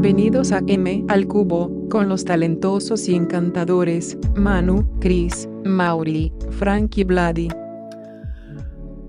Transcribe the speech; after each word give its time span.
Bienvenidos 0.00 0.50
a 0.52 0.62
M 0.66 1.04
al 1.10 1.28
Cubo, 1.28 1.86
con 1.90 2.08
los 2.08 2.24
talentosos 2.24 3.06
y 3.06 3.14
encantadores 3.14 4.16
Manu, 4.34 4.98
Chris, 4.98 5.46
Mauri, 5.62 6.32
Frank 6.52 6.96
y 6.96 7.04
Vladi. 7.04 7.48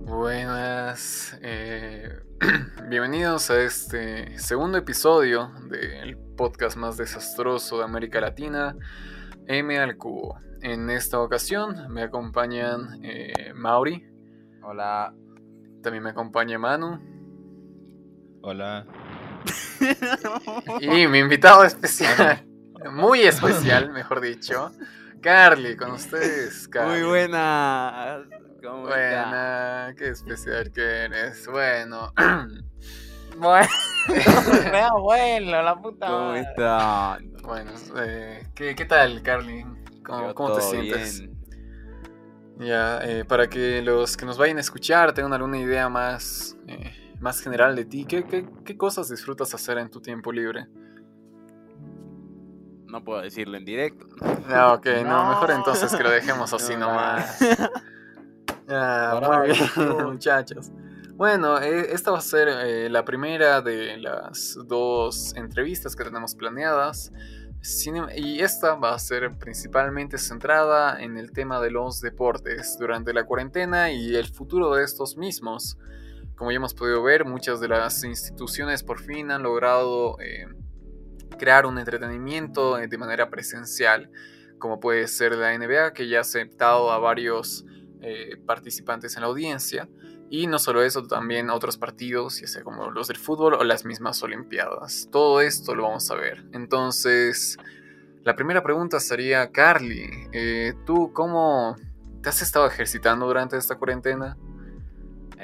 Buenas, 0.05 1.39
eh, 1.41 2.19
bienvenidos 2.89 3.49
a 3.51 3.61
este 3.61 4.37
segundo 4.37 4.77
episodio 4.77 5.53
del 5.69 6.17
podcast 6.17 6.75
más 6.75 6.97
desastroso 6.97 7.77
de 7.77 7.85
América 7.85 8.19
Latina, 8.19 8.75
M 9.47 9.79
al 9.79 9.95
Cubo. 9.95 10.39
En 10.61 10.89
esta 10.89 11.21
ocasión 11.21 11.87
me 11.89 12.01
acompañan 12.01 12.99
eh, 13.01 13.53
Mauri. 13.55 14.05
Hola. 14.61 15.13
También 15.81 16.03
me 16.03 16.09
acompaña 16.09 16.59
Manu. 16.59 16.99
Hola. 18.41 18.85
Y 20.79 21.07
mi 21.07 21.19
invitado 21.19 21.63
especial, 21.63 22.45
muy 22.91 23.21
especial, 23.21 23.91
mejor 23.91 24.21
dicho, 24.21 24.71
Carly, 25.21 25.75
con 25.75 25.91
ustedes, 25.91 26.67
Carly. 26.71 27.01
Muy 27.01 27.09
buena. 27.09 28.23
¿Cómo 28.61 28.83
Buena, 28.83 29.93
qué 29.97 30.09
especial 30.09 30.71
que 30.71 30.81
eres. 30.81 31.47
Bueno, 31.47 32.13
Bueno, 33.37 33.67
me 34.71 34.79
abuelo, 34.79 35.61
la 35.61 35.75
puta 35.75 36.07
¿Cómo 36.07 36.27
madre. 36.27 36.41
está? 36.41 37.17
bueno, 37.43 37.71
eh, 37.97 38.45
¿qué, 38.53 38.75
qué 38.75 38.85
tal, 38.85 39.21
Carly? 39.21 39.65
¿Cómo, 40.03 40.53
te 40.53 40.61
sientes? 40.61 41.19
bien. 41.19 41.41
Ya, 42.59 42.99
eh, 43.03 43.25
para 43.25 43.47
que 43.47 43.81
los 43.81 44.17
que 44.17 44.25
nos 44.25 44.37
vayan 44.37 44.57
a 44.57 44.61
escuchar 44.61 45.13
tengan 45.13 45.33
alguna 45.33 45.57
idea 45.57 45.89
más, 45.89 46.55
eh, 46.67 47.00
más 47.21 47.39
general 47.41 47.75
de 47.75 47.85
ti, 47.85 48.05
¿qué, 48.05 48.23
qué, 48.23 48.47
qué 48.65 48.77
cosas 48.77 49.09
disfrutas 49.09 49.53
hacer 49.53 49.77
en 49.77 49.89
tu 49.89 50.01
tiempo 50.01 50.31
libre? 50.31 50.67
No 52.87 53.03
puedo 53.03 53.21
decirlo 53.21 53.57
en 53.57 53.63
directo. 53.65 54.05
Ah, 54.49 54.73
ok, 54.73 54.85
no, 55.03 55.23
No. 55.23 55.29
mejor 55.29 55.51
entonces 55.51 55.95
que 55.95 56.03
lo 56.03 56.09
dejemos 56.09 56.51
así 56.53 56.73
No, 56.73 56.79
nomás. 56.89 57.39
Ah, 58.73 59.19
muy 59.21 59.49
bien, 59.49 59.97
muchachos. 60.05 60.71
Bueno, 61.15 61.59
eh, 61.59 61.93
esta 61.93 62.11
va 62.11 62.19
a 62.19 62.21
ser 62.21 62.47
eh, 62.47 62.89
la 62.89 63.03
primera 63.03 63.61
de 63.61 63.97
las 63.97 64.57
dos 64.65 65.33
entrevistas 65.35 65.93
que 65.95 66.05
tenemos 66.05 66.35
planeadas. 66.35 67.11
Sin 67.61 67.97
em- 67.97 68.07
y 68.15 68.39
esta 68.39 68.75
va 68.75 68.93
a 68.93 68.99
ser 68.99 69.37
principalmente 69.37 70.17
centrada 70.17 71.01
en 71.01 71.17
el 71.17 71.31
tema 71.31 71.59
de 71.59 71.69
los 71.69 71.99
deportes 71.99 72.77
durante 72.79 73.13
la 73.13 73.25
cuarentena 73.25 73.91
y 73.91 74.15
el 74.15 74.27
futuro 74.27 74.73
de 74.73 74.83
estos 74.85 75.17
mismos. 75.17 75.77
Como 76.41 76.49
ya 76.49 76.55
hemos 76.55 76.73
podido 76.73 77.03
ver, 77.03 77.23
muchas 77.23 77.59
de 77.59 77.67
las 77.67 78.03
instituciones 78.03 78.81
por 78.81 78.99
fin 78.99 79.29
han 79.29 79.43
logrado 79.43 80.19
eh, 80.19 80.47
crear 81.37 81.67
un 81.67 81.77
entretenimiento 81.77 82.79
eh, 82.79 82.87
de 82.87 82.97
manera 82.97 83.29
presencial, 83.29 84.09
como 84.57 84.79
puede 84.79 85.07
ser 85.07 85.33
la 85.33 85.55
NBA, 85.55 85.93
que 85.93 86.07
ya 86.07 86.17
ha 86.17 86.21
aceptado 86.21 86.91
a 86.91 86.97
varios 86.97 87.63
eh, 88.01 88.37
participantes 88.43 89.15
en 89.15 89.21
la 89.21 89.27
audiencia. 89.27 89.87
Y 90.31 90.47
no 90.47 90.57
solo 90.57 90.81
eso, 90.81 91.03
también 91.03 91.51
otros 91.51 91.77
partidos, 91.77 92.41
ya 92.41 92.47
sea 92.47 92.63
como 92.63 92.89
los 92.89 93.09
del 93.09 93.17
fútbol 93.17 93.53
o 93.53 93.63
las 93.63 93.85
mismas 93.85 94.23
Olimpiadas. 94.23 95.09
Todo 95.11 95.41
esto 95.41 95.75
lo 95.75 95.83
vamos 95.83 96.09
a 96.09 96.15
ver. 96.15 96.43
Entonces, 96.53 97.55
la 98.23 98.35
primera 98.35 98.63
pregunta 98.63 98.99
sería, 98.99 99.51
Carly, 99.51 100.09
¿tú 100.87 101.13
cómo 101.13 101.75
te 102.23 102.29
has 102.29 102.41
estado 102.41 102.65
ejercitando 102.65 103.27
durante 103.27 103.57
esta 103.57 103.75
cuarentena? 103.75 104.35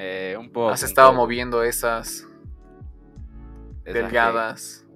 Eh, 0.00 0.36
un 0.38 0.50
poco. 0.50 0.70
¿Has 0.70 0.82
un 0.82 0.88
estado 0.88 1.08
poco. 1.10 1.22
moviendo 1.22 1.62
esas 1.64 2.26
Esas 3.84 3.94
delgadas? 3.94 4.86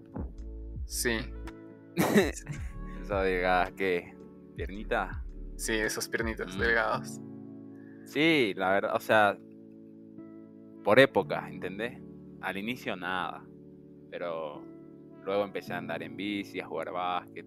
Sí, 0.86 1.18
Esas 1.96 3.24
delgadas 3.24 3.72
que. 3.72 4.16
¿Piernita? 4.56 5.24
sí, 5.56 5.72
esas 5.74 6.08
piernitas 6.08 6.54
Mm. 6.56 6.60
delgadas. 6.60 7.20
Sí, 8.06 8.52
la 8.56 8.70
verdad, 8.70 8.94
o 8.94 9.00
sea. 9.00 9.36
Por 10.84 10.98
época, 10.98 11.48
¿entendés? 11.50 12.00
Al 12.40 12.56
inicio 12.56 12.96
nada. 12.96 13.44
Pero 14.10 14.62
luego 15.24 15.44
empecé 15.44 15.72
a 15.74 15.78
andar 15.78 16.02
en 16.02 16.16
bici, 16.16 16.60
a 16.60 16.66
jugar 16.66 16.90
básquet. 16.92 17.46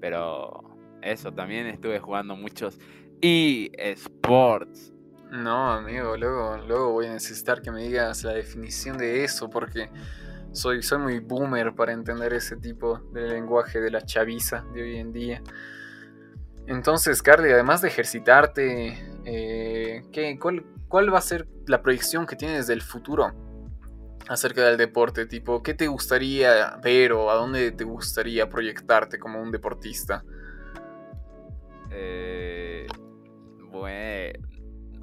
Pero 0.00 0.76
eso, 1.02 1.32
también 1.32 1.66
estuve 1.66 1.98
jugando 2.00 2.34
muchos 2.36 2.78
eSports. 3.22 4.92
No, 5.30 5.72
amigo, 5.72 6.16
luego, 6.16 6.56
luego 6.66 6.92
voy 6.92 7.06
a 7.06 7.12
necesitar 7.12 7.62
que 7.62 7.70
me 7.70 7.82
digas 7.82 8.24
la 8.24 8.32
definición 8.32 8.98
de 8.98 9.22
eso, 9.22 9.48
porque 9.48 9.88
soy, 10.52 10.82
soy 10.82 10.98
muy 10.98 11.18
boomer 11.20 11.72
para 11.74 11.92
entender 11.92 12.32
ese 12.32 12.56
tipo 12.56 12.98
de 13.12 13.28
lenguaje 13.28 13.80
de 13.80 13.90
la 13.92 14.02
chaviza 14.02 14.64
de 14.74 14.82
hoy 14.82 14.96
en 14.96 15.12
día. 15.12 15.42
Entonces, 16.66 17.22
Carly, 17.22 17.50
además 17.52 17.80
de 17.80 17.88
ejercitarte, 17.88 18.98
eh, 19.24 20.02
¿qué- 20.12 20.36
cuál, 20.38 20.64
cuál 20.88 21.12
va 21.14 21.18
a 21.18 21.22
ser 21.22 21.46
la 21.66 21.80
proyección 21.80 22.26
que 22.26 22.34
tienes 22.36 22.66
del 22.66 22.82
futuro 22.82 23.32
acerca 24.28 24.62
del 24.62 24.76
deporte? 24.76 25.26
Tipo, 25.26 25.62
¿qué 25.62 25.74
te 25.74 25.86
gustaría 25.86 26.76
ver 26.82 27.12
o 27.12 27.30
a 27.30 27.34
dónde 27.34 27.70
te 27.70 27.84
gustaría 27.84 28.48
proyectarte 28.48 29.18
como 29.20 29.40
un 29.40 29.52
deportista? 29.52 30.24
Eh, 31.92 32.86
bueno, 33.70 34.48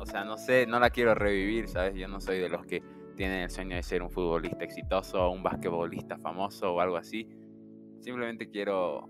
sea, 0.08 0.24
no 0.24 0.38
sé, 0.38 0.66
no 0.66 0.80
la 0.80 0.90
quiero 0.90 1.14
revivir, 1.14 1.68
¿sabes? 1.68 1.96
Yo 1.96 2.08
no 2.08 2.20
soy 2.20 2.40
de 2.40 2.50
los 2.50 2.66
que 2.66 2.82
tienen 3.16 3.42
el 3.42 3.50
sueño 3.50 3.76
de 3.76 3.84
ser 3.84 4.02
un 4.02 4.10
futbolista 4.10 4.64
exitoso 4.64 5.22
o 5.22 5.32
un 5.32 5.44
basquetbolista 5.44 6.18
famoso 6.18 6.74
o 6.74 6.80
algo 6.80 6.98
así. 6.98 7.28
Simplemente 8.00 8.50
quiero 8.50 9.10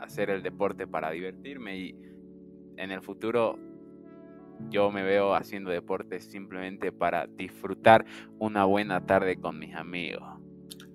hacer 0.00 0.30
el 0.30 0.42
deporte 0.42 0.86
para 0.86 1.10
divertirme 1.10 1.76
y 1.78 1.94
en 2.76 2.92
el 2.92 3.02
futuro 3.02 3.58
yo 4.70 4.90
me 4.90 5.02
veo 5.02 5.34
haciendo 5.34 5.70
deporte 5.70 6.20
simplemente 6.20 6.92
para 6.92 7.26
disfrutar 7.26 8.04
una 8.38 8.64
buena 8.64 9.06
tarde 9.06 9.36
con 9.36 9.58
mis 9.58 9.74
amigos. 9.74 10.37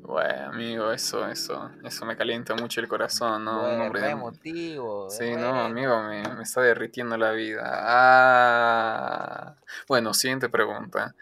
Bueno, 0.06 0.50
amigo, 0.50 0.92
eso, 0.92 1.26
eso, 1.30 1.72
eso 1.82 2.06
me 2.06 2.18
calienta 2.18 2.54
mucho 2.56 2.82
el 2.82 2.90
corazón, 2.90 3.46
¿no? 3.46 3.64
Un 3.64 3.82
hombre 3.82 4.10
emotivo. 4.10 5.10
Sí, 5.10 5.34
no, 5.36 5.62
amigo, 5.62 6.04
me, 6.04 6.22
me 6.36 6.44
está 6.44 6.60
derritiendo 6.62 7.16
la 7.18 7.32
vida. 7.32 7.64
Ah. 7.66 9.56
Bueno, 9.88 10.14
siguiente 10.14 10.50
pregunta. 10.50 11.16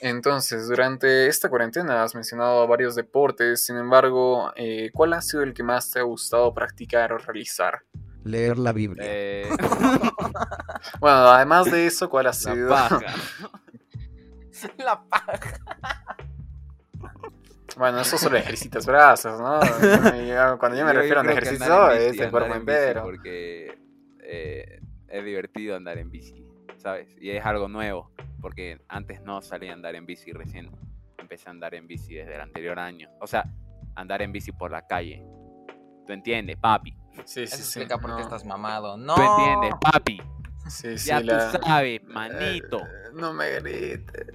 Entonces, 0.00 0.68
durante 0.68 1.26
esta 1.26 1.48
cuarentena 1.48 2.04
has 2.04 2.14
mencionado 2.14 2.64
varios 2.68 2.94
deportes, 2.94 3.66
sin 3.66 3.76
embargo, 3.76 4.52
eh, 4.54 4.90
¿cuál 4.94 5.14
ha 5.14 5.20
sido 5.20 5.42
el 5.42 5.52
que 5.52 5.64
más 5.64 5.90
te 5.90 5.98
ha 5.98 6.02
gustado 6.04 6.54
practicar 6.54 7.12
o 7.12 7.18
realizar? 7.18 7.82
Leer 8.22 8.56
la 8.58 8.72
Biblia. 8.72 9.02
Eh, 9.04 9.48
Bueno, 11.00 11.16
además 11.28 11.70
de 11.70 11.86
eso, 11.86 12.08
¿cuál 12.08 12.26
ha 12.26 12.28
la 12.28 12.32
sido? 12.34 12.68
paja. 12.68 13.00
La 14.78 15.00
paja. 15.04 15.38
Bueno, 17.78 18.00
eso 18.00 18.18
solo 18.18 18.36
ejercitas 18.36 18.84
brazos, 18.86 19.40
¿no? 19.40 19.60
Cuando 20.58 20.76
yo 20.78 20.84
me 20.84 20.92
Yo- 20.94 20.94
yo 20.94 21.00
refiero 21.00 21.20
a 21.20 21.22
un 21.22 21.30
ejercicio, 21.30 21.90
es 21.92 22.18
el 22.18 22.30
cuerpo 22.30 22.54
entero. 22.54 23.02
Porque 23.04 23.78
eh, 24.20 24.80
es 25.08 25.24
divertido 25.24 25.76
andar 25.76 25.96
en 25.98 26.10
bici, 26.10 26.44
¿sabes? 26.76 27.14
Y 27.20 27.30
es 27.30 27.44
algo 27.46 27.68
nuevo, 27.68 28.10
porque 28.40 28.80
antes 28.88 29.22
no 29.22 29.40
salía 29.40 29.70
a 29.70 29.74
andar 29.74 29.94
en 29.94 30.06
bici 30.06 30.32
recién. 30.32 30.70
Empecé 31.18 31.48
a 31.48 31.52
andar 31.52 31.74
en 31.74 31.86
bici 31.86 32.14
desde 32.14 32.34
el 32.34 32.40
anterior 32.40 32.78
año. 32.78 33.08
O 33.20 33.26
sea, 33.26 33.44
andar 33.94 34.22
en 34.22 34.32
bici 34.32 34.52
por 34.52 34.70
la 34.70 34.86
calle. 34.86 35.22
¿Tú 36.06 36.12
entiendes, 36.12 36.56
papi? 36.56 36.96
Sí, 37.24 37.42
Eso 37.42 37.56
sí, 37.56 37.62
sí. 37.62 37.80
explica 37.80 37.98
por 37.98 38.16
qué 38.16 38.22
estás 38.22 38.44
mamado. 38.44 38.96
No. 38.96 39.14
¿Tú 39.14 39.22
entiendes, 39.22 39.72
papi? 39.80 40.22
Sí, 40.68 40.96
sí, 40.98 41.08
ya 41.08 41.20
la- 41.20 41.50
tú 41.52 41.58
sabes, 41.66 42.02
manito. 42.04 42.78
Eh, 42.80 43.10
no 43.14 43.32
me 43.32 43.60
grites. 43.60 44.26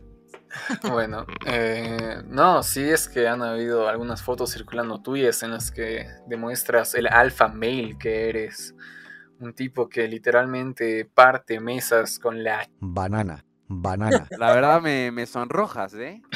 Bueno, 0.90 1.26
eh, 1.46 2.22
no, 2.28 2.64
sí 2.64 2.84
es 2.84 3.08
que 3.10 3.28
han 3.28 3.42
habido 3.42 3.88
algunas 3.88 4.22
fotos 4.22 4.52
circulando 4.52 5.02
tuyas 5.02 5.44
en 5.44 5.52
las 5.52 5.72
que 5.72 6.08
demuestras 6.28 6.96
el 6.96 7.08
alfa 7.08 7.48
male 7.48 7.98
que 8.00 8.30
eres. 8.30 8.76
Un 9.40 9.54
tipo 9.54 9.90
que 9.90 10.08
literalmente 10.08 11.06
parte 11.06 11.60
mesas 11.60 12.20
con 12.20 12.44
la... 12.44 12.68
Banana. 12.80 13.44
Banana. 13.68 14.28
La 14.38 14.54
verdad 14.54 14.82
me, 14.82 15.12
me 15.12 15.26
sonrojas, 15.26 15.94
¿eh? 15.96 16.22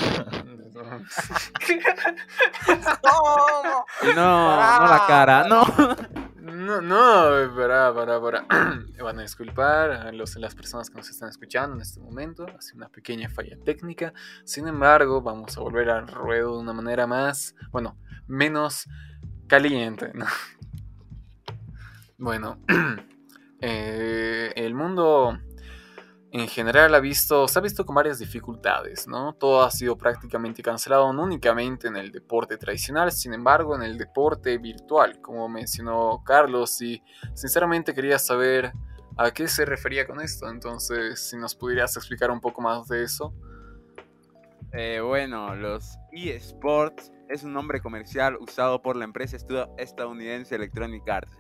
No, 4.16 4.16
no 4.16 4.88
la 4.88 5.04
cara, 5.08 5.48
no. 5.48 5.66
No, 6.68 6.82
no, 6.82 7.56
para, 7.56 7.94
para, 7.94 8.20
para. 8.20 8.46
Van 9.02 9.20
a 9.20 9.22
disculpar 9.22 9.90
a 9.90 10.12
los, 10.12 10.36
las 10.36 10.54
personas 10.54 10.90
que 10.90 10.98
nos 10.98 11.10
están 11.10 11.30
escuchando 11.30 11.78
en 11.78 11.82
este 11.82 12.02
momento. 12.02 12.46
Ha 12.46 12.62
sido 12.62 12.80
una 12.80 12.90
pequeña 12.90 13.30
falla 13.30 13.58
técnica. 13.64 14.14
Sin 14.44 14.68
embargo, 14.68 15.22
vamos 15.22 15.58
a 15.58 15.62
volver 15.62 15.90
al 15.90 16.10
ruedo 16.10 16.56
de 16.56 16.60
una 16.60 16.74
manera 16.74 17.08
más, 17.08 17.56
bueno, 17.72 17.98
menos 18.28 18.86
caliente. 19.48 20.12
¿no? 20.14 20.26
Bueno, 22.20 22.60
eh, 23.62 24.52
el 24.56 24.74
mundo 24.74 25.40
en 26.40 26.48
general 26.48 26.94
ha 26.96 27.00
visto, 27.00 27.48
se 27.48 27.60
ha 27.60 27.62
visto 27.62 27.86
con 27.86 27.96
varias 27.96 28.20
dificultades, 28.20 29.08
¿no? 29.08 29.34
Todo 29.34 29.64
ha 29.64 29.72
sido 29.72 29.98
prácticamente 29.98 30.62
cancelado, 30.62 31.12
no 31.14 31.24
únicamente 31.24 31.88
en 31.88 31.96
el 31.96 32.12
deporte 32.12 32.58
tradicional, 32.58 33.12
sin 33.12 33.34
embargo 33.34 33.76
en 33.76 33.84
el 33.84 33.98
deporte 33.98 34.58
virtual, 34.58 35.20
como 35.22 35.48
mencionó 35.50 36.22
Carlos, 36.26 36.82
y 36.82 37.02
sinceramente 37.34 37.94
quería 37.94 38.20
saber 38.20 38.72
a 39.18 39.32
qué 39.32 39.48
se 39.48 39.66
refería 39.66 40.06
con 40.06 40.22
esto, 40.22 40.48
entonces 40.50 41.20
si 41.20 41.38
nos 41.38 41.56
pudieras 41.56 41.96
explicar 41.98 42.30
un 42.30 42.40
poco 42.40 42.62
más 42.62 42.88
de 42.88 43.04
eso. 43.04 43.34
Eh, 44.74 45.00
bueno, 45.00 45.56
los 45.56 45.98
eSports 46.12 47.12
es 47.30 47.44
un 47.44 47.54
nombre 47.54 47.82
comercial 47.82 48.38
usado 48.38 48.82
por 48.82 48.96
la 48.96 49.06
empresa 49.06 49.38
estadounidense 49.78 50.56
Electronic 50.56 51.08
Arts. 51.10 51.38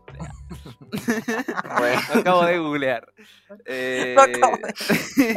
bueno, 1.78 2.02
lo 2.14 2.20
acabo 2.20 2.46
de 2.46 2.60
googlear. 2.60 3.14
Eh... 3.66 4.16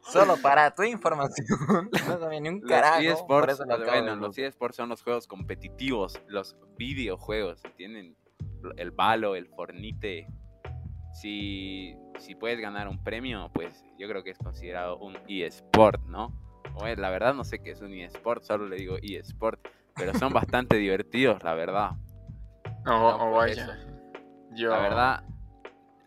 Solo 0.00 0.36
para 0.36 0.74
tu 0.74 0.82
información. 0.82 1.88
No 2.06 2.18
sabía 2.18 2.40
ni 2.40 2.50
un 2.50 2.60
carajo. 2.60 3.00
Los 3.00 3.20
eSports, 3.20 3.62
bueno, 3.66 4.16
los 4.16 4.36
eSports 4.36 4.76
son 4.76 4.90
los 4.90 5.02
juegos 5.02 5.26
competitivos, 5.26 6.20
los 6.26 6.56
videojuegos. 6.76 7.62
Tienen 7.76 8.14
el 8.76 8.90
balo, 8.90 9.34
el 9.34 9.48
fornite. 9.48 10.26
Si, 11.14 11.94
si 12.18 12.34
puedes 12.34 12.60
ganar 12.60 12.88
un 12.88 13.02
premio, 13.02 13.50
pues 13.54 13.82
yo 13.98 14.06
creo 14.08 14.22
que 14.22 14.30
es 14.30 14.38
considerado 14.38 14.98
un 14.98 15.16
eSport, 15.26 16.02
¿no? 16.04 16.43
La 16.96 17.10
verdad 17.10 17.34
no 17.34 17.44
sé 17.44 17.60
qué 17.60 17.70
es 17.70 17.80
un 17.80 17.92
eSport, 17.92 18.42
solo 18.42 18.68
le 18.68 18.76
digo 18.76 18.96
eSport, 19.02 19.60
pero 19.94 20.14
son 20.14 20.32
bastante 20.32 20.76
divertidos, 20.76 21.42
la 21.42 21.54
verdad. 21.54 21.90
No, 22.84 23.30
vaya. 23.32 23.78
Yo... 24.52 24.70
La 24.70 24.78
verdad, 24.78 25.24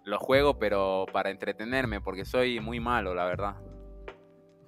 lo 0.03 0.19
juego, 0.19 0.57
pero 0.57 1.05
para 1.11 1.29
entretenerme, 1.29 2.01
porque 2.01 2.25
soy 2.25 2.59
muy 2.59 2.79
malo, 2.79 3.13
la 3.13 3.25
verdad. 3.25 3.55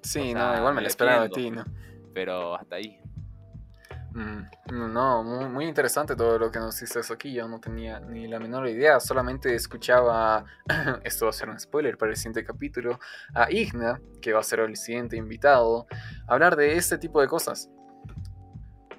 Sí, 0.02 0.34
no, 0.34 0.56
igual 0.56 0.74
me, 0.74 0.82
lo 0.82 0.88
esperaba 0.88 1.24
de 1.24 1.28
ti, 1.30 1.50
¿no? 1.50 1.64
Pero 2.14 2.54
hasta 2.54 2.76
ahí. 2.76 3.00
Mm, 4.12 4.92
no, 4.92 5.22
muy, 5.22 5.66
interesante 5.66 6.16
todo 6.16 6.38
lo 6.38 6.50
que 6.50 6.58
nos 6.58 6.78
dices 6.80 7.10
aquí. 7.10 7.32
Yo 7.32 7.48
no 7.48 7.60
tenía 7.60 8.00
ni 8.00 8.26
la 8.26 8.40
menor 8.40 8.68
idea, 8.68 8.98
solamente 9.00 9.54
escuchaba, 9.54 10.44
esto 11.04 11.26
va 11.26 11.30
a 11.30 11.32
ser 11.32 11.48
un 11.48 11.60
spoiler 11.60 11.96
para 11.96 12.10
el 12.10 12.16
siguiente 12.16 12.44
capítulo, 12.44 12.98
a 13.34 13.50
Igna, 13.50 14.00
que 14.20 14.32
va 14.32 14.40
a 14.40 14.44
ser 14.44 14.60
el 14.60 14.76
siguiente 14.76 15.16
invitado, 15.16 15.86
hablar 16.26 16.56
de 16.56 16.76
este 16.76 16.98
tipo 16.98 17.20
de 17.20 17.28
cosas. 17.28 17.70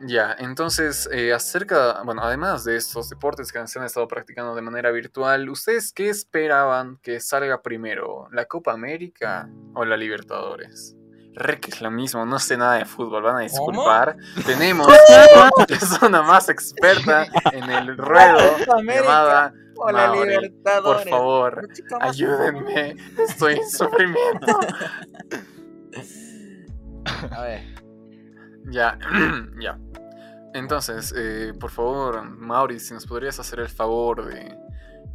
Ya, 0.03 0.35
entonces, 0.39 1.07
eh, 1.11 1.31
acerca, 1.31 2.01
bueno, 2.03 2.23
además 2.23 2.63
de 2.63 2.75
estos 2.75 3.09
deportes 3.09 3.51
que 3.51 3.67
se 3.67 3.77
han 3.77 3.85
estado 3.85 4.07
practicando 4.07 4.55
de 4.55 4.61
manera 4.63 4.89
virtual, 4.89 5.47
¿ustedes 5.47 5.93
qué 5.93 6.09
esperaban 6.09 6.97
que 7.03 7.19
salga 7.19 7.61
primero? 7.61 8.27
¿La 8.31 8.45
Copa 8.45 8.73
América 8.73 9.47
o 9.75 9.85
la 9.85 9.95
Libertadores? 9.97 10.95
Re 11.33 11.59
que 11.59 11.71
es 11.71 11.81
lo 11.81 11.89
mismo, 11.91 12.25
no 12.25 12.39
sé 12.39 12.57
nada 12.57 12.73
de 12.75 12.85
fútbol, 12.85 13.23
van 13.23 13.37
a 13.37 13.39
disculpar. 13.39 14.17
Tenemos 14.45 14.87
la 15.09 15.65
persona 15.65 16.21
más 16.23 16.49
experta 16.49 17.25
en 17.53 17.69
el 17.69 17.97
ruedo 17.97 18.57
llamada 18.83 19.53
Mauri. 19.75 20.51
Por 20.83 21.09
favor, 21.09 21.67
ayúdenme, 22.01 22.95
estoy 23.17 23.55
en 23.55 23.69
sufrimiento. 23.69 24.59
A 27.31 27.41
ver. 27.41 27.61
Ya, 28.69 28.99
ya. 29.59 29.79
Entonces, 30.53 31.13
eh, 31.17 31.53
por 31.59 31.71
favor, 31.71 32.23
Mauri, 32.23 32.79
si 32.79 32.93
nos 32.93 33.05
podrías 33.07 33.39
hacer 33.39 33.59
el 33.59 33.69
favor 33.69 34.25
de 34.25 34.57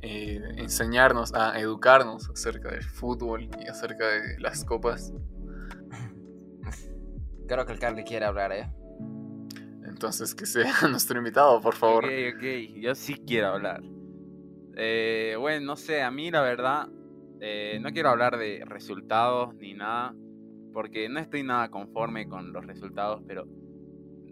eh, 0.02 0.40
enseñarnos 0.56 1.34
a 1.34 1.58
educarnos 1.58 2.28
acerca 2.30 2.70
del 2.70 2.84
fútbol 2.84 3.48
y 3.60 3.68
acerca 3.68 4.06
de 4.06 4.38
las 4.38 4.64
copas. 4.64 5.12
Creo 7.46 7.64
que 7.66 7.72
el 7.72 7.78
Carly 7.78 8.04
quiere 8.04 8.26
hablar, 8.26 8.52
¿eh? 8.52 8.70
Entonces, 9.87 10.34
que 10.34 10.46
sea 10.46 10.72
nuestro 10.90 11.19
invitado, 11.19 11.60
por 11.60 11.75
favor. 11.75 12.04
Ok, 12.04 12.10
ok, 12.37 12.43
yo 12.81 12.94
sí 12.94 13.14
quiero 13.26 13.48
hablar. 13.48 13.82
Eh, 14.76 15.37
bueno, 15.38 15.64
no 15.64 15.76
sé, 15.76 16.02
a 16.02 16.10
mí 16.10 16.31
la 16.31 16.43
verdad, 16.43 16.88
eh, 17.40 17.78
no 17.81 17.90
quiero 17.93 18.10
hablar 18.10 18.37
de 18.37 18.62
resultados 18.66 19.54
ni 19.54 19.72
nada, 19.72 20.14
porque 20.75 21.08
no 21.08 21.19
estoy 21.19 21.43
nada 21.43 21.70
conforme 21.70 22.28
con 22.28 22.52
los 22.52 22.66
resultados, 22.66 23.22
pero 23.26 23.46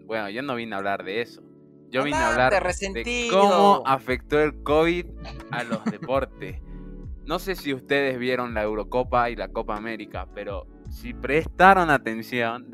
bueno, 0.05 0.29
yo 0.29 0.43
no 0.43 0.53
vine 0.55 0.75
a 0.75 0.77
hablar 0.77 1.03
de 1.03 1.21
eso. 1.21 1.41
Yo 1.89 2.03
vine 2.03 2.17
a 2.17 2.31
hablar 2.31 2.51
de 2.51 3.27
cómo 3.31 3.81
afectó 3.85 4.39
el 4.39 4.61
COVID 4.61 5.05
a 5.51 5.63
los 5.63 5.83
deportes. 5.85 6.61
No 7.25 7.39
sé 7.39 7.55
si 7.55 7.73
ustedes 7.73 8.19
vieron 8.19 8.53
la 8.53 8.63
Eurocopa 8.63 9.29
y 9.31 9.35
la 9.35 9.47
Copa 9.47 9.75
América, 9.75 10.27
pero 10.35 10.67
si 10.95 11.13
prestaron 11.13 11.89
atención, 11.89 12.71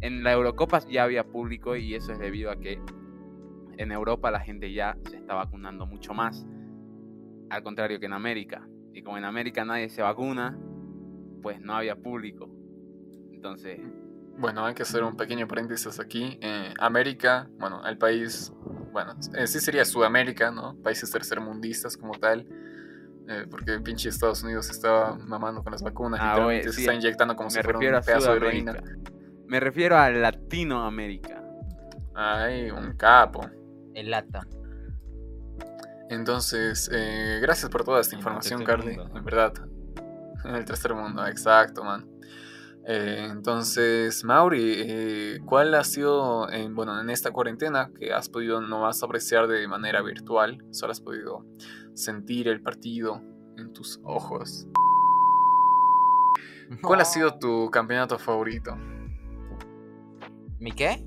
en 0.00 0.24
la 0.24 0.32
Eurocopa 0.32 0.80
ya 0.88 1.04
había 1.04 1.24
público 1.24 1.76
y 1.76 1.94
eso 1.94 2.12
es 2.12 2.18
debido 2.18 2.50
a 2.50 2.58
que 2.58 2.80
en 3.76 3.92
Europa 3.92 4.30
la 4.30 4.40
gente 4.40 4.72
ya 4.72 4.96
se 5.08 5.18
está 5.18 5.34
vacunando 5.34 5.86
mucho 5.86 6.14
más, 6.14 6.46
al 7.50 7.62
contrario 7.62 8.00
que 8.00 8.06
en 8.06 8.14
América. 8.14 8.66
Y 8.94 9.02
como 9.02 9.18
en 9.18 9.24
América 9.24 9.66
nadie 9.66 9.90
se 9.90 10.00
vacuna, 10.00 10.58
pues 11.42 11.60
no 11.60 11.74
había 11.74 11.94
público. 11.94 12.50
Entonces... 13.32 13.80
Bueno, 14.38 14.64
hay 14.64 14.74
que 14.74 14.82
hacer 14.82 15.04
un 15.04 15.14
pequeño 15.14 15.46
paréntesis 15.46 16.00
aquí. 16.00 16.38
Eh, 16.40 16.72
América, 16.80 17.50
bueno, 17.58 17.86
el 17.86 17.98
país, 17.98 18.50
bueno, 18.92 19.14
sí 19.20 19.60
sería 19.60 19.84
Sudamérica, 19.84 20.50
¿no? 20.50 20.74
Países 20.82 21.10
tercermundistas 21.10 21.98
como 21.98 22.12
tal 22.14 22.46
eh, 23.28 23.46
porque 23.48 23.72
el 23.72 23.82
pinche 23.82 24.08
Estados 24.08 24.42
Unidos 24.42 24.68
estaba 24.70 25.16
mamando 25.16 25.62
con 25.62 25.72
las 25.72 25.82
vacunas 25.82 26.20
ah, 26.22 26.52
y 26.52 26.62
se 26.64 26.80
está 26.80 26.94
inyectando 26.94 27.36
como 27.36 27.50
si 27.50 27.60
fuera 27.62 27.78
un 27.78 28.04
pedazo 28.04 28.30
de 28.30 28.36
heroína. 28.36 28.82
Me 29.46 29.60
refiero 29.60 29.96
a 29.96 30.10
Latinoamérica. 30.10 31.42
Ay, 32.14 32.70
un 32.70 32.96
capo. 32.96 33.48
El 33.94 34.10
lata. 34.10 34.46
Entonces, 36.08 36.90
eh, 36.92 37.38
gracias 37.40 37.70
por 37.70 37.84
toda 37.84 38.00
esta 38.00 38.16
información, 38.16 38.64
Carly. 38.64 38.98
En 39.14 39.24
verdad. 39.24 39.52
En 40.44 40.54
el 40.56 40.64
tercer 40.64 40.94
mundo, 40.94 41.26
exacto, 41.26 41.84
man. 41.84 42.08
Eh, 42.84 43.28
entonces, 43.30 44.24
Mauri, 44.24 45.38
¿cuál 45.46 45.72
ha 45.74 45.84
sido, 45.84 46.48
bueno, 46.70 47.00
en 47.00 47.10
esta 47.10 47.30
cuarentena 47.30 47.90
que 47.96 48.12
has 48.12 48.28
podido 48.28 48.60
no 48.60 48.80
más 48.80 49.02
apreciar 49.02 49.46
de 49.46 49.68
manera 49.68 50.02
virtual, 50.02 50.58
solo 50.72 50.90
has 50.90 51.00
podido 51.00 51.46
sentir 51.94 52.48
el 52.48 52.62
partido 52.62 53.22
en 53.56 53.72
tus 53.72 54.00
ojos. 54.04 54.66
¿Cuál 56.80 57.00
ha 57.00 57.04
sido 57.04 57.38
tu 57.38 57.70
campeonato 57.70 58.18
favorito? 58.18 58.76
¿Mi 60.58 60.72
qué? 60.72 61.04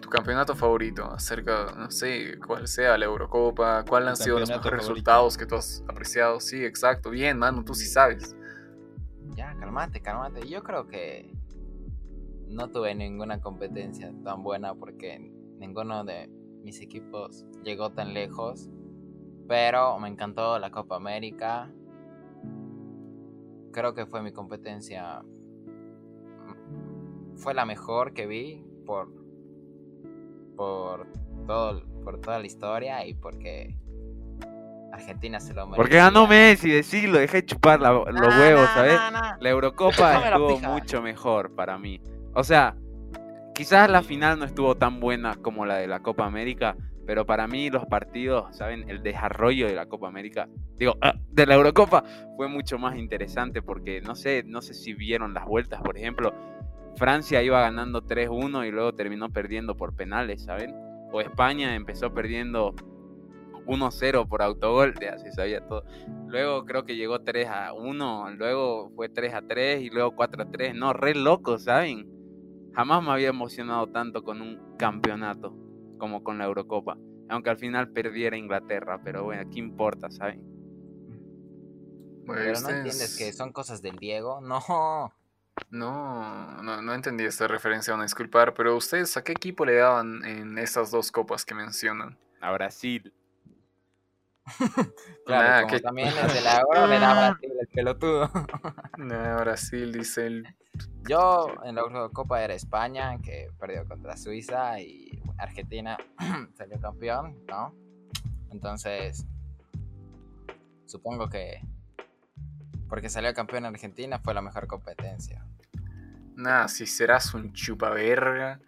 Tu 0.00 0.08
campeonato 0.08 0.54
favorito, 0.54 1.10
acerca, 1.10 1.74
no 1.78 1.90
sé, 1.90 2.38
cuál 2.46 2.68
sea 2.68 2.98
la 2.98 3.06
Eurocopa, 3.06 3.84
cuáles 3.88 4.10
han 4.10 4.16
sido 4.16 4.38
los 4.38 4.50
mejores 4.50 4.80
resultados 4.80 5.38
que 5.38 5.46
tú 5.46 5.54
has 5.54 5.82
apreciado. 5.88 6.40
Sí, 6.40 6.62
exacto, 6.62 7.10
bien, 7.10 7.38
mano, 7.38 7.64
tú 7.64 7.74
sí 7.74 7.86
sabes. 7.86 8.36
Ya, 9.34 9.56
cálmate, 9.58 10.00
cálmate. 10.02 10.46
Yo 10.46 10.62
creo 10.62 10.86
que 10.86 11.32
no 12.48 12.70
tuve 12.70 12.94
ninguna 12.94 13.40
competencia 13.40 14.12
tan 14.24 14.42
buena 14.42 14.74
porque 14.74 15.18
ninguno 15.58 16.04
de 16.04 16.28
mis 16.62 16.80
equipos 16.80 17.44
llegó 17.62 17.90
tan 17.92 18.14
lejos 18.14 18.68
pero 19.48 19.98
me 19.98 20.08
encantó 20.08 20.58
la 20.58 20.70
Copa 20.70 20.96
América. 20.96 21.70
Creo 23.72 23.94
que 23.94 24.06
fue 24.06 24.22
mi 24.22 24.32
competencia. 24.32 25.22
Fue 27.36 27.54
la 27.54 27.64
mejor 27.64 28.14
que 28.14 28.26
vi 28.26 28.64
por. 28.86 29.08
por 30.56 31.08
todo. 31.46 31.82
por 32.04 32.20
toda 32.20 32.38
la 32.38 32.46
historia 32.46 33.06
y 33.06 33.14
porque. 33.14 33.76
Argentina 34.92 35.40
se 35.40 35.54
lo 35.54 35.66
mereció. 35.66 35.76
Porque 35.76 35.96
ganó 35.96 36.28
Messi, 36.28 36.70
decirlo, 36.70 37.18
dejé 37.18 37.38
de 37.38 37.46
chupar 37.46 37.80
los 37.80 38.38
huevos, 38.38 38.68
¿sabes? 38.74 38.96
la 39.40 39.50
Eurocopa 39.50 40.28
estuvo 40.28 40.60
mucho 40.60 41.02
mejor 41.02 41.52
para 41.56 41.78
mí. 41.78 42.00
O 42.32 42.44
sea, 42.44 42.76
quizás 43.56 43.90
la 43.90 44.02
final 44.02 44.38
no 44.38 44.44
estuvo 44.44 44.76
tan 44.76 45.00
buena 45.00 45.34
como 45.34 45.66
la 45.66 45.76
de 45.76 45.88
la 45.88 45.98
Copa 45.98 46.26
América, 46.26 46.76
pero 47.06 47.26
para 47.26 47.46
mí 47.46 47.70
los 47.70 47.84
partidos, 47.86 48.56
¿saben? 48.56 48.88
El 48.88 49.02
desarrollo 49.02 49.66
de 49.66 49.74
la 49.74 49.86
Copa 49.86 50.08
América, 50.08 50.48
digo, 50.76 50.96
ah, 51.00 51.14
de 51.30 51.46
la 51.46 51.54
Eurocopa, 51.54 52.04
fue 52.36 52.48
mucho 52.48 52.78
más 52.78 52.96
interesante 52.96 53.62
porque 53.62 54.00
no 54.00 54.14
sé, 54.14 54.42
no 54.46 54.62
sé 54.62 54.74
si 54.74 54.94
vieron 54.94 55.34
las 55.34 55.44
vueltas, 55.46 55.82
por 55.82 55.96
ejemplo, 55.96 56.32
Francia 56.96 57.42
iba 57.42 57.60
ganando 57.60 58.02
3-1 58.02 58.68
y 58.68 58.70
luego 58.70 58.94
terminó 58.94 59.30
perdiendo 59.30 59.76
por 59.76 59.94
penales, 59.94 60.44
¿saben? 60.44 60.74
O 61.12 61.20
España 61.20 61.74
empezó 61.74 62.14
perdiendo 62.14 62.74
1-0 63.66 64.28
por 64.28 64.42
autogol, 64.42 64.94
ya 65.00 65.18
se 65.18 65.32
sabía 65.32 65.66
todo. 65.66 65.84
Luego 66.28 66.64
creo 66.64 66.84
que 66.84 66.96
llegó 66.96 67.18
3-1, 67.20 68.36
luego 68.36 68.90
fue 68.94 69.12
3-3 69.12 69.82
y 69.82 69.90
luego 69.90 70.14
4-3. 70.14 70.74
No, 70.74 70.92
re 70.92 71.14
loco, 71.14 71.58
¿saben? 71.58 72.08
Jamás 72.74 73.02
me 73.02 73.10
había 73.10 73.28
emocionado 73.28 73.88
tanto 73.88 74.22
con 74.22 74.40
un 74.40 74.76
campeonato 74.76 75.63
como 75.98 76.22
con 76.22 76.38
la 76.38 76.44
Eurocopa. 76.44 76.96
Aunque 77.28 77.50
al 77.50 77.56
final 77.56 77.90
perdiera 77.90 78.36
Inglaterra, 78.36 79.00
pero 79.02 79.24
bueno, 79.24 79.48
¿qué 79.50 79.58
importa, 79.58 80.10
saben? 80.10 80.40
Bueno, 82.26 82.42
Pero 82.42 82.60
no 82.60 82.68
entiendes 82.70 83.16
que 83.18 83.32
son 83.32 83.52
cosas 83.52 83.82
del 83.82 83.96
Diego. 83.96 84.40
No. 84.48 85.12
No, 85.70 86.62
no, 86.62 86.82
no 86.82 86.94
entendí 86.94 87.22
esta 87.24 87.46
referencia, 87.46 87.92
van 87.92 88.00
a 88.00 88.04
disculpar, 88.04 88.54
pero 88.54 88.76
ustedes 88.76 89.16
a 89.16 89.22
qué 89.22 89.30
equipo 89.30 89.64
le 89.64 89.76
daban 89.76 90.24
en 90.24 90.58
estas 90.58 90.90
dos 90.90 91.12
copas 91.12 91.44
que 91.44 91.54
mencionan? 91.54 92.18
A 92.40 92.50
Brasil. 92.50 93.12
Claro, 95.26 95.48
Nah, 95.48 95.60
como 95.62 95.72
que- 95.74 95.80
también 95.80 96.08
el 96.08 96.28
de 96.34 96.40
la 96.42 96.60
Euro 96.60 96.86
le 96.86 96.98
da 96.98 97.10
a 97.10 97.30
Brasil 97.30 97.52
el 97.60 97.68
pelotudo. 97.68 98.30
Nah, 98.98 99.36
Brasil, 99.40 99.92
dice 99.92 100.26
el... 100.26 100.56
Yo 101.08 101.54
en 101.64 101.76
la 101.76 101.82
Eurocopa 101.82 102.42
era 102.42 102.54
España, 102.54 103.18
que 103.22 103.48
perdió 103.58 103.86
contra 103.86 104.16
Suiza 104.16 104.80
y 104.80 105.22
Argentina 105.38 105.96
salió 106.56 106.80
campeón, 106.80 107.38
¿no? 107.48 107.74
Entonces, 108.50 109.26
supongo 110.86 111.28
que 111.28 111.60
porque 112.88 113.08
salió 113.08 113.32
campeón 113.34 113.64
Argentina 113.64 114.18
fue 114.18 114.34
la 114.34 114.42
mejor 114.42 114.66
competencia. 114.66 115.44
Nah, 116.36 116.68
si 116.68 116.86
serás 116.86 117.32
un 117.34 117.52
chupaverga, 117.52 118.60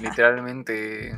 literalmente 0.00 1.14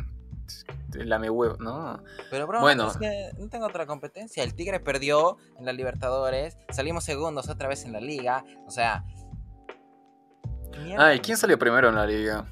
lame 0.94 1.30
huevo, 1.30 1.56
¿no? 1.58 2.02
Pero 2.30 2.46
bro, 2.46 2.60
Bueno. 2.60 2.88
es 2.88 2.96
que 2.96 3.30
no 3.38 3.48
tengo 3.48 3.66
otra 3.66 3.86
competencia. 3.86 4.42
El 4.42 4.54
Tigre 4.54 4.80
perdió 4.80 5.36
en 5.58 5.64
la 5.64 5.72
Libertadores, 5.72 6.56
salimos 6.70 7.04
segundos 7.04 7.48
otra 7.48 7.68
vez 7.68 7.84
en 7.84 7.92
la 7.92 8.00
liga, 8.00 8.44
o 8.66 8.70
sea... 8.70 9.04
mierda. 10.82 11.06
Ah, 11.06 11.14
¿y 11.14 11.20
quién 11.20 11.36
salió 11.36 11.58
primero 11.58 11.88
en 11.88 11.94
la 11.94 12.06
liga? 12.06 12.46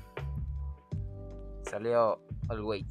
Salió 1.64 2.20
Always. 2.48 2.86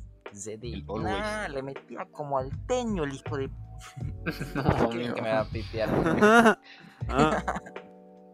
Always. 0.88 1.04
Nah, 1.04 1.48
le 1.50 1.62
metía 1.62 2.06
como 2.12 2.38
al 2.38 2.50
teño 2.68 3.04
el 3.04 3.14
hijo 3.14 3.38
de... 3.38 3.50
No, 4.56 4.64
¿Quién 4.90 4.92
amigo, 4.92 5.16
que 5.16 5.22
me 5.22 5.32
va 5.34 5.40
a 5.40 5.46
pipiar? 5.46 6.60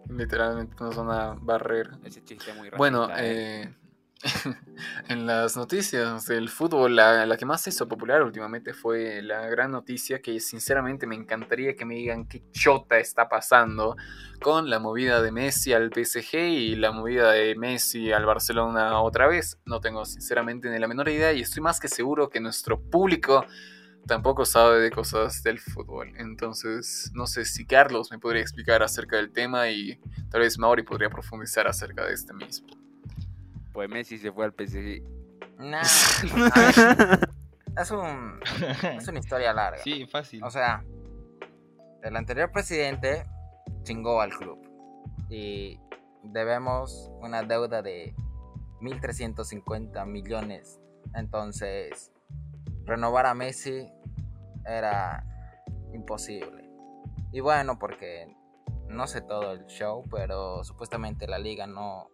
literalmente 0.10 0.76
nos 0.80 0.96
van 0.96 1.10
a 1.12 1.36
barrer. 1.40 1.90
Ese 2.04 2.24
chiste 2.24 2.52
muy 2.54 2.70
racista. 2.70 2.78
Bueno, 2.78 3.10
¿eh? 3.12 3.64
eh, 3.64 3.76
en 5.10 5.26
las 5.26 5.56
noticias 5.56 6.26
del 6.26 6.50
fútbol, 6.50 6.96
la, 6.96 7.38
que 7.38 7.46
más 7.46 7.62
se 7.62 7.70
hizo 7.70 7.88
popular 7.88 8.24
últimamente 8.24 8.74
fue 8.74 9.22
la 9.22 9.48
gran 9.48 9.72
noticia 9.72 10.22
que 10.22 10.40
sinceramente 10.40 11.06
me 11.06 11.16
encantaría 11.16 11.76
que 11.76 11.86
me 11.86 11.96
digan 11.96 12.28
qué 12.28 12.44
chota 12.52 12.98
está 12.98 13.30
pasando 13.30 13.96
con 14.42 14.70
la 14.70 14.80
movida 14.80 15.22
de 15.22 15.32
Messi 15.32 15.74
al 15.74 15.92
PSG 15.94 16.36
y 16.36 16.76
la 16.76 16.92
movida 16.92 17.32
de 17.32 17.56
Messi 17.56 18.12
al 18.12 18.26
Barcelona 18.26 19.00
otra 19.02 19.28
vez. 19.28 19.60
No 19.66 19.82
tengo 19.82 20.06
sinceramente 20.06 20.70
ni 20.70 20.80
la 20.80 20.88
menor 20.88 21.10
idea 21.10 21.34
y 21.34 21.42
estoy 21.42 21.62
más 21.62 21.80
que 21.80 21.88
seguro 21.88 22.30
que 22.30 22.40
nuestro 22.40 22.82
público 22.82 23.46
tampoco 24.08 24.46
sabe 24.46 24.80
de 24.80 24.90
cosas 24.90 25.44
del 25.44 25.60
fútbol. 25.60 26.14
Entonces, 26.18 27.12
no 27.14 27.28
sé 27.28 27.46
si 27.46 27.66
Carlos 27.66 28.10
me 28.12 28.20
podría 28.20 28.42
explicar 28.42 28.82
acerca 28.82 29.18
del 29.18 29.32
tema 29.32 29.70
y 29.70 30.00
tal 30.32 30.42
vez 30.42 30.58
Mauri 30.58 30.84
podría 30.84 31.10
profundizar 31.10 31.68
acerca 31.68 32.06
de 32.06 32.14
este 32.14 32.34
mismo. 32.34 32.87
Messi 33.88 34.18
se 34.18 34.32
fue 34.32 34.46
al 34.46 34.54
PSG. 34.54 35.04
Nah, 35.60 35.82
ver, 36.56 37.30
es, 37.80 37.92
un, 37.92 38.40
es 38.98 39.08
una 39.08 39.20
historia 39.20 39.54
larga. 39.54 39.78
Sí, 39.84 40.06
fácil. 40.08 40.44
O 40.44 40.50
sea, 40.50 40.84
el 42.04 42.16
anterior 42.16 42.52
presidente 42.52 43.26
chingó 43.84 44.22
al 44.22 44.32
club 44.32 44.60
y 45.30 45.80
debemos 46.24 47.12
una 47.22 47.44
deuda 47.44 47.82
de 47.82 48.16
1.350 48.82 50.06
millones. 50.06 50.80
Entonces, 51.14 52.12
renovar 52.86 53.26
a 53.26 53.34
Messi 53.34 53.88
era 54.66 55.24
imposible. 55.94 56.70
Y 57.32 57.40
bueno, 57.40 57.78
porque 57.80 58.36
no 58.88 59.08
sé 59.08 59.22
todo 59.22 59.52
el 59.54 59.66
show, 59.66 60.04
pero 60.10 60.64
supuestamente 60.64 61.28
la 61.28 61.40
liga 61.40 61.68
no 61.68 62.10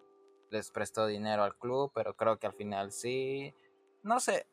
les 0.54 0.70
prestó 0.70 1.08
dinero 1.08 1.44
al 1.44 1.58
club, 1.58 1.92
pero 1.96 2.16
creo 2.16 2.38
que 2.38 2.46
al 2.46 2.54
final 2.54 2.92
sí. 2.92 3.56
No 4.04 4.20
sé, 4.20 4.46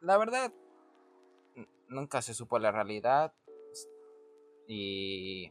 la 0.00 0.18
verdad, 0.18 0.52
nunca 1.88 2.20
se 2.20 2.34
supo 2.34 2.58
la 2.58 2.70
realidad. 2.70 3.32
Y 4.66 5.50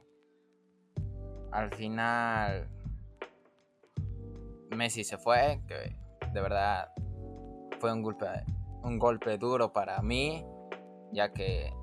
al 1.52 1.74
final 1.74 2.70
Messi 4.70 5.04
se 5.04 5.18
fue, 5.18 5.60
que 5.68 5.98
de 6.32 6.42
verdad 6.42 6.92
fue 7.80 7.92
un 7.92 8.04
golpe, 8.04 8.28
un 8.84 9.00
golpe 9.00 9.40
duro 9.40 9.74
para 9.74 10.00
mí, 10.04 10.46
ya 11.12 11.34
que 11.34 11.74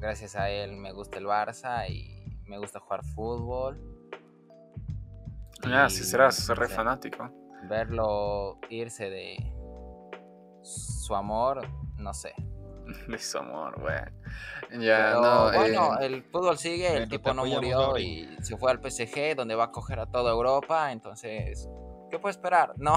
gracias 0.00 0.34
a 0.34 0.50
él 0.50 0.76
me 0.76 0.92
gusta 0.92 1.18
el 1.18 1.26
Barça 1.26 1.88
y 1.88 2.42
me 2.48 2.58
gusta 2.58 2.80
jugar 2.80 3.04
fútbol. 3.04 3.87
Ah, 5.64 5.86
Y, 5.88 5.90
sí, 5.90 6.04
serás 6.04 6.48
re 6.48 6.68
sé, 6.68 6.74
fanático. 6.74 7.30
Verlo 7.68 8.58
irse 8.70 9.10
de 9.10 9.36
su 10.62 11.14
amor, 11.14 11.66
no 11.96 12.14
sé. 12.14 12.34
De 13.08 13.18
su 13.18 13.38
amor, 13.38 13.78
güey. 13.80 14.00
Ya, 14.82 15.08
Pero 15.08 15.20
no, 15.20 15.52
bueno, 15.52 16.00
eh, 16.00 16.06
el 16.06 16.22
fútbol 16.24 16.58
sigue, 16.58 16.88
el 16.88 16.92
Bueno, 16.92 17.08
tipo 17.08 17.34
no 17.34 17.44
murió 17.44 17.98
y 17.98 18.28
se 18.40 18.56
fue 18.56 18.70
al 18.70 18.80
PSG, 18.80 19.36
donde 19.36 19.54
va 19.54 19.64
a 19.64 19.70
coger 19.70 20.00
a 20.00 20.06
toda 20.06 20.30
Europa, 20.30 20.90
entonces, 20.92 21.68
¿qué 22.10 22.18
puede 22.18 22.32
esperar? 22.32 22.74
No, 22.78 22.96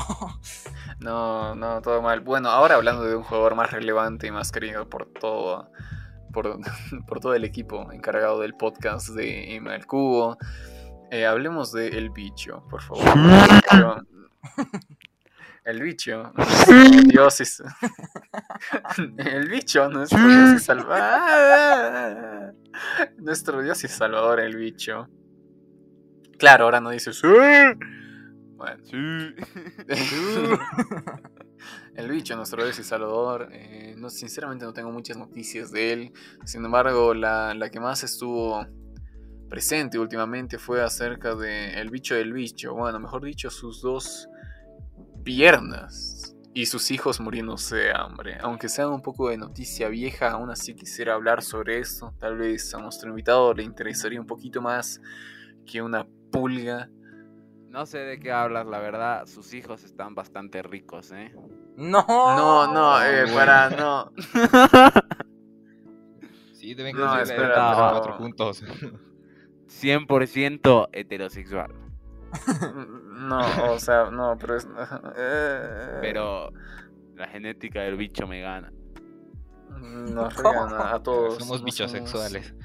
no, 1.00 1.56
no, 1.56 1.82
todo 1.82 2.02
mal. 2.02 2.22
Bueno, 2.22 2.50
ahora 2.50 2.76
hablando 2.76 3.04
de 3.04 3.16
un 3.16 3.24
jugador 3.24 3.56
más 3.56 3.72
relevante 3.72 4.28
y 4.28 4.32
más 4.32 4.52
querido 4.52 4.88
por 4.90 5.08
todo, 5.12 5.70
por, 6.34 6.60
por 7.08 7.20
todo 7.20 7.34
el 7.34 7.44
equipo 7.44 7.92
encargado 7.92 8.40
del 8.40 8.56
podcast 8.56 9.10
de 9.10 9.54
Ima 9.54 9.76
el 9.76 9.86
Cubo, 9.88 10.38
eh, 11.12 11.26
hablemos 11.28 11.72
de 11.72 11.90
El 11.90 12.10
Bicho, 12.10 12.64
por 12.70 12.82
favor. 12.82 13.04
El 15.64 15.82
Bicho, 15.82 16.32
el 16.34 16.34
bicho 16.34 16.34
nuestro 16.36 16.74
dios 17.06 17.40
y 17.40 17.44
s- 17.44 17.64
El 19.18 19.48
bicho, 19.50 19.88
nuestro 19.92 20.28
dios 20.28 20.54
y 20.56 20.60
salvador. 20.60 22.56
Nuestro 23.18 23.62
dios 23.62 23.84
y 23.84 23.88
salvador, 23.88 24.40
el 24.40 24.56
bicho. 24.58 25.08
Claro, 26.40 26.66
ahora 26.66 26.82
no 26.82 26.90
dice 26.90 27.14
"Sí". 27.14 27.28
Bueno. 28.56 28.84
El 31.96 32.10
bicho, 32.10 32.36
nuestro 32.36 32.64
dios 32.64 32.80
y 32.80 32.84
salvador. 32.84 33.50
eh, 33.52 33.94
no, 33.98 34.10
sinceramente 34.10 34.66
no 34.66 34.74
tengo 34.74 34.92
muchas 34.92 35.18
noticias 35.18 35.72
de 35.72 35.94
él. 35.94 36.14
Sin 36.46 36.64
embargo, 36.66 37.14
la, 37.14 37.54
la 37.54 37.70
que 37.70 37.80
más 37.80 38.04
estuvo 38.04 38.66
presente 39.52 40.00
últimamente 40.00 40.58
fue 40.58 40.82
acerca 40.82 41.36
de 41.36 41.74
el 41.74 41.90
bicho 41.90 42.16
del 42.16 42.32
bicho. 42.32 42.74
Bueno, 42.74 43.02
mejor 43.02 43.22
dicho, 43.22 43.50
sus 43.50 43.82
dos 43.82 44.30
piernas 45.26 46.34
y 46.54 46.68
sus 46.68 46.90
hijos 46.90 47.20
muriéndose 47.20 47.76
de 47.76 47.92
hambre. 47.92 48.38
Aunque 48.42 48.70
sea 48.70 48.88
un 48.88 49.02
poco 49.02 49.28
de 49.30 49.36
noticia 49.38 49.90
vieja, 49.90 50.32
aún 50.32 50.50
así 50.50 50.74
quisiera 50.74 51.16
hablar 51.16 51.44
sobre 51.44 51.80
esto. 51.80 52.14
Tal 52.18 52.38
vez 52.38 52.74
a 52.74 52.80
nuestro 52.80 53.10
invitado 53.10 53.54
le 53.54 53.64
interesaría 53.64 54.22
un 54.22 54.26
poquito 54.26 54.62
más 54.62 55.02
que 55.66 55.82
una 55.82 56.08
pulga. 56.32 56.90
No 57.68 57.86
sé 57.86 58.00
de 58.00 58.20
qué 58.20 58.32
hablas, 58.32 58.66
la 58.66 58.80
verdad. 58.80 59.26
Sus 59.26 59.54
hijos 59.54 59.84
están 59.84 60.16
bastante 60.16 60.64
ricos, 60.64 61.12
¿eh? 61.12 61.36
no, 61.76 62.06
No, 62.08 62.74
no, 62.74 63.04
eh, 63.04 63.26
para, 63.36 63.70
no. 63.70 64.14
Sí, 66.54 66.74
deben 66.76 66.96
No, 66.96 67.20
espera, 67.20 67.74
cuatro 67.92 68.14
juntos. 68.14 68.64
100% 69.82 70.90
heterosexual. 70.94 71.74
No, 73.22 73.40
o 73.74 73.78
sea, 73.80 74.10
no, 74.10 74.36
pero 74.40 74.56
es. 74.58 74.68
eh, 75.16 75.98
Pero 76.02 76.52
la 77.16 77.28
genética 77.28 77.82
del 77.82 77.96
bicho 77.96 78.26
me 78.26 78.42
gana. 78.42 78.74
Nos 79.80 80.36
regan 80.38 80.74
a, 80.74 81.04
todos. 81.04 81.38
Somos 81.38 81.60
no 81.60 81.66
bichos 81.66 81.92
somos- 81.92 82.10
sexuales. 82.10 82.56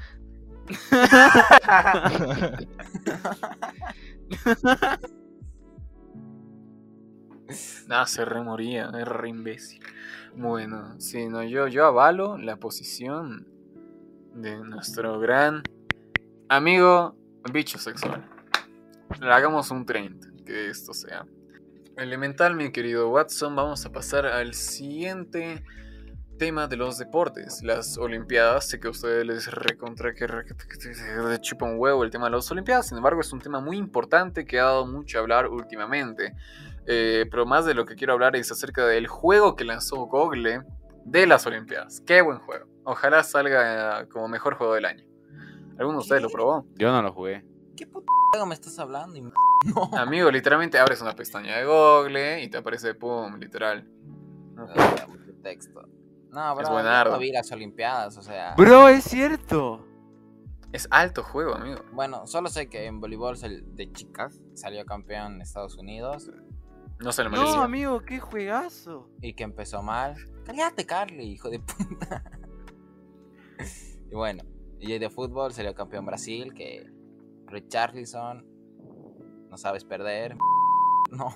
Nada, 7.86 8.06
se 8.06 8.24
remoría, 8.24 8.90
es 8.98 9.06
re 9.08 9.28
imbécil. 9.28 9.82
Bueno, 10.36 10.98
sí, 11.00 11.28
no, 11.28 11.42
yo, 11.42 11.68
yo 11.68 11.86
avalo 11.86 12.36
la 12.38 12.56
posición 12.56 13.46
de 14.34 14.56
nuestro 14.58 15.18
gran 15.18 15.62
amigo 16.48 17.16
bicho 17.52 17.78
sexual. 17.78 18.28
Le 19.20 19.32
hagamos 19.32 19.70
un 19.70 19.86
30, 19.86 20.28
que 20.44 20.68
esto 20.68 20.92
sea. 20.92 21.24
Elemental, 21.96 22.54
mi 22.54 22.70
querido 22.70 23.08
Watson, 23.08 23.56
vamos 23.56 23.86
a 23.86 23.92
pasar 23.92 24.26
al 24.26 24.54
siguiente 24.54 25.64
tema 26.38 26.66
de 26.66 26.76
los 26.76 26.98
deportes, 26.98 27.62
las 27.62 27.96
Olimpiadas. 27.96 28.68
Sé 28.68 28.78
que 28.78 28.88
a 28.88 28.90
ustedes 28.90 29.24
les 29.24 29.50
recontra 29.50 30.12
que 30.14 30.26
chupa 31.40 31.64
un 31.64 31.78
huevo 31.78 32.04
el 32.04 32.10
tema 32.10 32.26
de 32.26 32.32
las 32.32 32.50
Olimpiadas, 32.50 32.88
sin 32.88 32.98
embargo, 32.98 33.20
es 33.20 33.32
un 33.32 33.40
tema 33.40 33.60
muy 33.60 33.78
importante 33.78 34.44
que 34.44 34.60
ha 34.60 34.64
dado 34.64 34.86
mucho 34.86 35.18
a 35.18 35.22
hablar 35.22 35.48
últimamente. 35.48 36.34
Eh, 36.88 37.26
pero 37.30 37.46
más 37.46 37.64
de 37.64 37.74
lo 37.74 37.84
que 37.84 37.96
quiero 37.96 38.12
hablar 38.12 38.36
es 38.36 38.52
acerca 38.52 38.86
del 38.86 39.08
juego 39.08 39.56
que 39.56 39.64
lanzó 39.64 39.96
Google 40.06 40.62
de 41.04 41.26
las 41.26 41.46
Olimpiadas. 41.46 42.02
Qué 42.06 42.20
buen 42.20 42.38
juego. 42.38 42.66
Ojalá 42.84 43.22
salga 43.22 44.06
como 44.08 44.28
mejor 44.28 44.54
juego 44.54 44.74
del 44.74 44.84
año. 44.84 45.15
¿Alguno 45.78 45.98
de 45.98 46.02
ustedes 46.02 46.22
lo 46.22 46.30
probó? 46.30 46.66
Yo 46.76 46.90
no 46.90 47.02
lo 47.02 47.12
jugué. 47.12 47.44
¿Qué 47.76 47.86
puto 47.86 48.06
juego 48.32 48.46
me 48.46 48.54
estás 48.54 48.78
hablando? 48.78 49.18
No. 49.74 49.90
Amigo, 49.98 50.30
literalmente 50.30 50.78
abres 50.78 51.00
una 51.00 51.14
pestaña 51.16 51.56
de 51.56 51.64
Google 51.64 52.42
y 52.42 52.48
te 52.48 52.58
aparece, 52.58 52.94
pum, 52.94 53.36
literal. 53.38 53.88
Ah, 54.58 55.06
texto. 55.42 55.80
No, 56.30 56.54
bro, 56.54 56.62
Es 56.62 56.68
yo 56.68 56.74
buenardo. 56.74 57.12
no 57.14 57.18
vi 57.18 57.32
las 57.32 57.50
Olimpiadas, 57.52 58.16
o 58.18 58.22
sea. 58.22 58.54
Bro, 58.56 58.88
es 58.88 59.04
cierto. 59.04 59.82
Es 60.72 60.86
alto 60.90 61.22
juego, 61.22 61.54
amigo. 61.54 61.80
Bueno, 61.92 62.26
solo 62.26 62.50
sé 62.50 62.68
que 62.68 62.84
en 62.84 63.00
voleibol 63.00 63.36
sal- 63.38 63.64
de 63.74 63.90
chicas 63.92 64.38
salió 64.54 64.84
campeón 64.84 65.40
Estados 65.40 65.76
Unidos 65.78 66.30
No 66.98 67.12
se 67.12 67.24
lo 67.24 67.30
No, 67.30 67.38
merecía. 67.38 67.62
amigo, 67.62 68.00
qué 68.02 68.18
juegazo. 68.20 69.08
y 69.22 69.32
que 69.34 69.44
empezó 69.44 69.82
mal. 69.82 70.16
Cállate, 70.44 70.84
Carly, 70.84 71.24
hijo 71.24 71.48
de 71.48 71.60
puta. 71.60 72.22
y 74.10 74.14
bueno, 74.14 74.44
y 74.80 74.98
de 74.98 75.10
fútbol 75.10 75.52
salió 75.52 75.74
campeón 75.74 76.06
Brasil, 76.06 76.52
que 76.54 76.90
Richarlison, 77.46 78.44
no 79.50 79.56
sabes 79.56 79.84
perder. 79.84 80.36
No, 81.12 81.28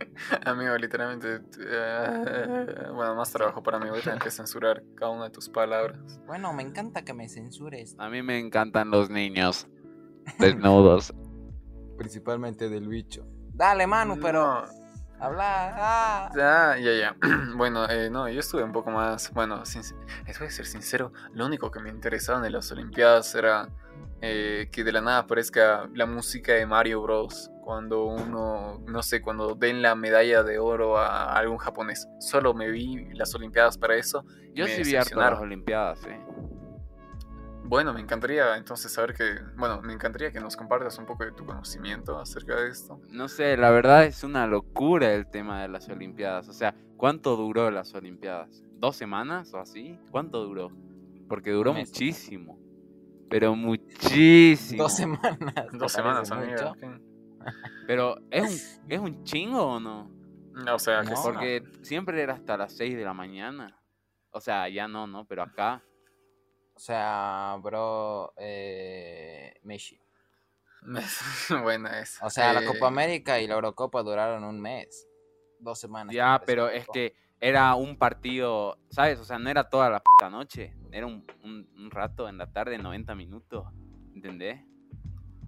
Amigo, 0.44 0.76
literalmente. 0.76 1.40
eh, 1.60 2.88
bueno, 2.94 3.14
más 3.14 3.32
trabajo 3.32 3.62
para 3.62 3.78
mí. 3.78 3.88
Voy 3.88 4.00
a 4.00 4.02
tener 4.02 4.18
que 4.18 4.30
censurar 4.30 4.82
cada 4.94 5.10
una 5.12 5.24
de 5.24 5.30
tus 5.30 5.48
palabras. 5.48 5.98
bueno, 6.26 6.52
me 6.52 6.62
encanta 6.62 7.02
que 7.02 7.14
me 7.14 7.28
censures. 7.28 7.94
A 7.98 8.08
mí 8.08 8.22
me 8.22 8.38
encantan 8.38 8.90
los 8.90 9.10
niños 9.10 9.66
desnudos. 10.38 11.14
Principalmente 11.96 12.68
del 12.68 12.88
bicho. 12.88 13.26
Dale, 13.54 13.86
Manu, 13.86 14.18
pero 14.20 14.64
No. 15.20 15.26
habla. 15.26 15.74
ah. 15.76 16.30
Ya, 16.34 16.76
ya, 16.78 16.92
ya. 16.92 17.16
Bueno, 17.56 17.88
eh, 17.88 18.08
no, 18.10 18.28
yo 18.28 18.40
estuve 18.40 18.62
un 18.64 18.72
poco 18.72 18.90
más. 18.90 19.32
Bueno, 19.32 19.64
sin- 19.66 19.82
les 20.26 20.38
voy 20.38 20.48
a 20.48 20.50
ser 20.50 20.66
sincero. 20.66 21.12
Lo 21.32 21.46
único 21.46 21.70
que 21.70 21.80
me 21.80 21.90
interesaba 21.90 22.44
en 22.46 22.52
las 22.52 22.70
Olimpiadas 22.72 23.34
era 23.34 23.68
eh, 24.22 24.68
que 24.72 24.84
de 24.84 24.92
la 24.92 25.00
nada 25.00 25.18
aparezca 25.18 25.88
la 25.94 26.06
música 26.06 26.52
de 26.54 26.66
Mario 26.66 27.02
Bros. 27.02 27.50
Cuando 27.62 28.04
uno, 28.04 28.80
no 28.86 29.02
sé, 29.02 29.20
cuando 29.22 29.54
den 29.54 29.80
la 29.82 29.94
medalla 29.94 30.42
de 30.42 30.58
oro 30.58 30.98
a 30.98 31.34
algún 31.36 31.58
japonés. 31.58 32.08
Solo 32.18 32.52
me 32.54 32.68
vi 32.70 33.06
las 33.14 33.34
Olimpiadas 33.34 33.78
para 33.78 33.94
eso. 33.96 34.24
Yo 34.54 34.66
sí 34.66 34.82
vi 34.82 34.96
harto 34.96 35.10
las. 35.20 35.40
Olimpiadas, 35.40 36.04
eh. 36.06 36.20
Bueno, 37.70 37.94
me 37.94 38.00
encantaría 38.00 38.56
entonces 38.56 38.92
saber 38.92 39.14
que. 39.14 39.38
Bueno, 39.56 39.80
me 39.80 39.92
encantaría 39.92 40.32
que 40.32 40.40
nos 40.40 40.56
compartas 40.56 40.98
un 40.98 41.06
poco 41.06 41.24
de 41.24 41.30
tu 41.30 41.46
conocimiento 41.46 42.18
acerca 42.18 42.56
de 42.56 42.68
esto. 42.68 43.00
No 43.10 43.28
sé, 43.28 43.56
la 43.56 43.70
verdad 43.70 44.06
es 44.06 44.24
una 44.24 44.48
locura 44.48 45.14
el 45.14 45.30
tema 45.30 45.62
de 45.62 45.68
las 45.68 45.88
Olimpiadas. 45.88 46.48
O 46.48 46.52
sea, 46.52 46.74
¿cuánto 46.96 47.36
duró 47.36 47.70
las 47.70 47.94
Olimpiadas? 47.94 48.64
¿Dos 48.72 48.96
semanas 48.96 49.54
o 49.54 49.60
así? 49.60 49.96
¿Cuánto 50.10 50.44
duró? 50.44 50.72
Porque 51.28 51.52
duró 51.52 51.72
muchísimo. 51.72 52.58
Pero 53.30 53.54
muchísimo. 53.54 54.82
Dos 54.82 54.96
semanas. 54.96 55.38
¿te 55.70 55.78
Dos 55.78 55.92
semanas, 55.92 56.28
amigo. 56.32 56.74
Pero 57.86 58.16
¿es 58.32 58.80
un, 58.82 58.90
¿es 58.90 58.98
un 58.98 59.22
chingo 59.22 59.62
o 59.62 59.78
no? 59.78 60.10
No, 60.54 60.74
o 60.74 60.78
sea, 60.80 61.02
que 61.02 61.10
No. 61.10 61.16
sí. 61.16 61.22
Porque 61.22 61.62
siempre 61.82 62.20
era 62.20 62.34
hasta 62.34 62.56
las 62.56 62.76
6 62.76 62.96
de 62.96 63.04
la 63.04 63.14
mañana. 63.14 63.80
O 64.32 64.40
sea, 64.40 64.68
ya 64.68 64.88
no, 64.88 65.06
¿no? 65.06 65.24
Pero 65.24 65.44
acá. 65.44 65.84
O 66.80 66.82
sea, 66.82 67.58
bro, 67.62 68.32
eh, 68.38 69.52
Messi. 69.64 70.00
Buena 71.62 72.00
es. 72.00 72.18
O 72.22 72.30
sea, 72.30 72.54
la 72.54 72.62
Eh, 72.62 72.64
Copa 72.64 72.86
América 72.86 73.38
y 73.38 73.46
la 73.46 73.56
Eurocopa 73.56 74.02
duraron 74.02 74.44
un 74.44 74.58
mes. 74.62 75.06
Dos 75.58 75.78
semanas. 75.78 76.14
Ya, 76.14 76.40
pero 76.46 76.70
es 76.70 76.88
que 76.88 77.14
era 77.38 77.74
un 77.74 77.98
partido, 77.98 78.78
¿sabes? 78.88 79.18
O 79.20 79.24
sea, 79.26 79.38
no 79.38 79.50
era 79.50 79.64
toda 79.68 79.90
la 79.90 80.00
puta 80.00 80.30
noche. 80.30 80.74
Era 80.90 81.04
un, 81.04 81.22
un- 81.44 81.68
un 81.76 81.90
rato 81.90 82.30
en 82.30 82.38
la 82.38 82.50
tarde, 82.50 82.78
90 82.78 83.14
minutos. 83.14 83.66
¿Entendés? 84.14 84.62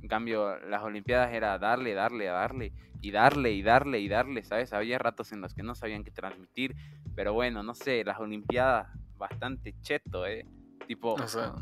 En 0.03 0.09
cambio, 0.09 0.59
las 0.59 0.83
Olimpiadas 0.83 1.33
era 1.33 1.59
darle, 1.59 1.95
darle, 1.95 2.27
darle. 2.27 2.75
Y 3.01 3.11
darle, 3.11 3.53
y 3.53 3.63
darle, 3.63 4.01
y 4.01 4.09
darle, 4.09 4.45
¿sabes? 4.45 4.75
Había 4.75 4.99
ratos 4.99 5.33
en 5.33 5.41
los 5.41 5.55
que 5.55 5.63
no 5.63 5.75
sabían 5.75 6.05
qué 6.05 6.11
transmitir. 6.11 6.77
Pero 7.17 7.33
bueno, 7.33 7.63
no 7.63 7.75
sé, 7.75 8.05
las 8.05 8.21
Olimpiadas 8.21 8.89
bastante 9.17 9.75
cheto, 9.81 10.27
¿eh? 10.27 10.45
Tipo, 10.87 11.15
O 11.15 11.29
sea, 11.29 11.55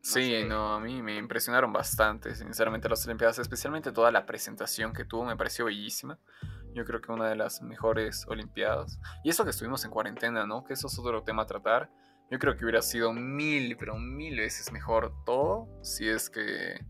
sí, 0.00 0.30
sé. 0.30 0.44
no, 0.44 0.74
a 0.74 0.80
mí 0.80 1.02
me 1.02 1.16
impresionaron 1.16 1.72
bastante, 1.72 2.34
sinceramente, 2.34 2.88
las 2.88 3.04
Olimpiadas, 3.06 3.38
especialmente 3.38 3.92
toda 3.92 4.10
la 4.10 4.26
presentación 4.26 4.92
que 4.92 5.04
tuvo, 5.04 5.24
me 5.24 5.36
pareció 5.36 5.66
bellísima. 5.66 6.18
Yo 6.74 6.84
creo 6.84 7.00
que 7.00 7.10
una 7.10 7.28
de 7.28 7.36
las 7.36 7.62
mejores 7.62 8.26
Olimpiadas. 8.28 9.00
Y 9.24 9.30
eso 9.30 9.44
que 9.44 9.50
estuvimos 9.50 9.84
en 9.84 9.90
cuarentena, 9.90 10.46
¿no? 10.46 10.64
Que 10.64 10.74
eso 10.74 10.86
es 10.86 10.98
otro 10.98 11.22
tema 11.22 11.42
a 11.42 11.46
tratar. 11.46 11.90
Yo 12.30 12.38
creo 12.38 12.56
que 12.56 12.64
hubiera 12.64 12.82
sido 12.82 13.12
mil, 13.12 13.76
pero 13.78 13.96
mil 13.96 14.36
veces 14.36 14.70
mejor 14.70 15.12
todo 15.24 15.66
si 15.82 16.08
es 16.08 16.28
que 16.28 16.84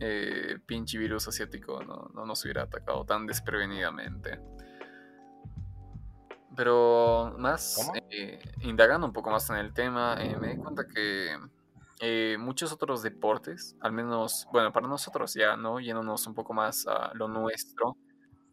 eh, 0.00 0.58
pinche 0.66 0.98
virus 0.98 1.28
asiático 1.28 1.82
no, 1.84 2.10
no 2.14 2.26
nos 2.26 2.44
hubiera 2.44 2.62
atacado 2.64 3.04
tan 3.04 3.26
desprevenidamente. 3.26 4.40
Pero 6.56 7.34
más 7.38 7.76
eh, 8.10 8.38
indagando 8.60 9.06
un 9.06 9.12
poco 9.12 9.30
más 9.30 9.48
en 9.50 9.56
el 9.56 9.72
tema, 9.72 10.16
eh, 10.20 10.36
me 10.38 10.48
di 10.48 10.56
cuenta 10.56 10.84
que 10.86 11.36
eh, 12.00 12.36
muchos 12.38 12.72
otros 12.72 13.02
deportes, 13.02 13.74
al 13.80 13.92
menos, 13.92 14.46
bueno, 14.52 14.72
para 14.72 14.86
nosotros 14.88 15.32
ya, 15.34 15.56
¿no? 15.56 15.80
Yéndonos 15.80 16.26
un 16.26 16.34
poco 16.34 16.52
más 16.52 16.86
a 16.86 17.12
lo 17.14 17.28
nuestro, 17.28 17.96